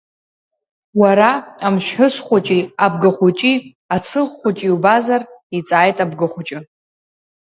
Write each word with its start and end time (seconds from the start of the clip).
Уара, 0.99 1.31
амшәҳәыс 1.65 2.15
хәыҷи, 2.25 2.61
абгахәыҷи, 2.85 3.53
ацыӷ 3.95 4.21
хәыҷи 4.37 4.73
убазар, 4.75 5.21
иҵааит 5.57 5.97
абгахәыҷы. 6.03 6.59